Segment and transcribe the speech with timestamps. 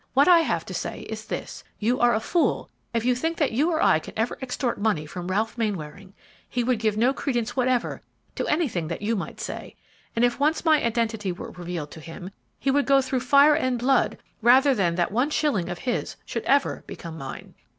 [0.15, 3.51] What I have to say is this: You are a fool if you think that
[3.51, 6.15] you or I can ever extort money from Ralph Mainwaring.
[6.49, 8.01] He would give no credence whatever
[8.33, 9.75] to anything that you might say,
[10.15, 13.77] and if once my identity were revealed to him, he would go through fire and
[13.77, 17.53] blood rather than that one shilling of his should ever become mine."